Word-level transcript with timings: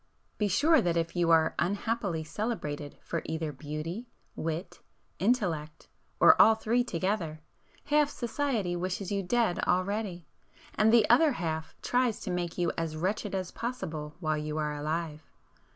Be 0.39 0.47
sure 0.47 0.81
that 0.81 0.97
if 0.97 1.15
you 1.15 1.29
are 1.29 1.53
unhappily 1.59 2.23
celebrated 2.23 2.97
for 3.03 3.21
either 3.25 3.51
beauty, 3.51 4.07
wit, 4.35 4.79
intellect, 5.19 5.89
or 6.19 6.41
all 6.41 6.55
three 6.55 6.83
together, 6.83 7.39
half 7.83 8.09
society 8.09 8.75
wishes 8.75 9.11
you 9.11 9.21
dead 9.21 9.59
already, 9.65 10.25
and 10.73 10.91
the 10.91 11.07
other 11.07 11.33
half 11.33 11.75
tries 11.83 12.19
to 12.21 12.31
make 12.31 12.57
you 12.57 12.71
as 12.79 12.97
wretched 12.97 13.35
as 13.35 13.51
possible 13.51 14.15
while 14.19 14.39
you 14.39 14.57
are 14.57 14.73
alive. 14.73 15.21